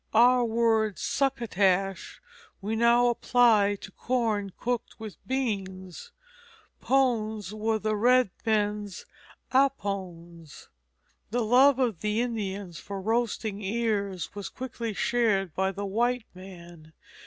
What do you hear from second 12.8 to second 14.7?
"roasting ears" was